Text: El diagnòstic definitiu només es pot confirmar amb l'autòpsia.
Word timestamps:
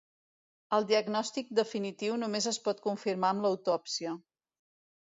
El 0.77 0.87
diagnòstic 0.91 1.51
definitiu 1.61 2.17
només 2.25 2.49
es 2.55 2.61
pot 2.69 2.83
confirmar 2.89 3.35
amb 3.37 3.47
l'autòpsia. 3.47 4.21